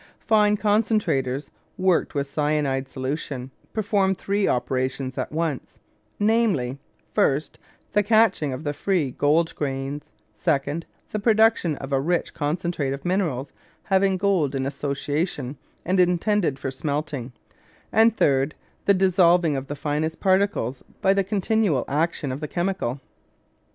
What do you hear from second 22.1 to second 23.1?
of the chemical.